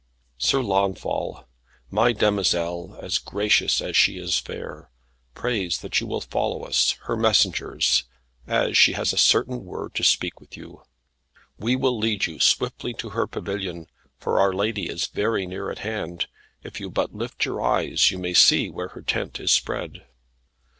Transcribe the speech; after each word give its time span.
"Sir 0.39 0.63
Launfal, 0.63 1.47
my 1.91 2.11
demoiselle, 2.11 2.97
as 3.03 3.19
gracious 3.19 3.81
as 3.81 3.95
she 3.95 4.17
is 4.17 4.35
fair, 4.39 4.89
prays 5.35 5.77
that 5.81 6.01
you 6.01 6.07
will 6.07 6.21
follow 6.21 6.63
us, 6.63 6.95
her 7.03 7.15
messengers, 7.15 8.05
as 8.47 8.75
she 8.75 8.93
has 8.93 9.13
a 9.13 9.17
certain 9.19 9.63
word 9.63 9.93
to 9.93 10.03
speak 10.03 10.39
with 10.41 10.57
you. 10.57 10.81
We 11.59 11.75
will 11.75 11.99
lead 11.99 12.25
you 12.25 12.39
swiftly 12.39 12.95
to 12.95 13.09
her 13.09 13.27
pavilion, 13.27 13.85
for 14.17 14.39
our 14.39 14.53
lady 14.53 14.89
is 14.89 15.05
very 15.05 15.45
near 15.45 15.69
at 15.69 15.77
hand. 15.85 16.25
If 16.63 16.79
you 16.79 16.89
but 16.89 17.13
lift 17.13 17.45
your 17.45 17.61
eyes 17.61 18.09
you 18.09 18.17
may 18.17 18.33
see 18.33 18.71
where 18.71 18.87
her 18.87 19.03
tent 19.03 19.39
is 19.39 19.51
spread." 19.51 20.05